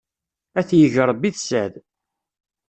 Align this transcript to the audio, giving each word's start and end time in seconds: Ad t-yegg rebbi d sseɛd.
Ad 0.59 0.65
t-yegg 0.67 0.95
rebbi 1.09 1.29
d 1.33 1.35
sseɛd. 1.37 1.73